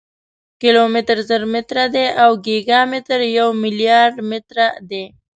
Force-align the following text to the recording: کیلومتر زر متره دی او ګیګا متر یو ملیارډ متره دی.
کیلومتر 0.61 1.17
زر 1.29 1.43
متره 1.53 1.85
دی 1.95 2.05
او 2.23 2.31
ګیګا 2.45 2.79
متر 2.91 3.19
یو 3.37 3.47
ملیارډ 3.61 4.15
متره 4.29 4.65
دی. 4.89 5.03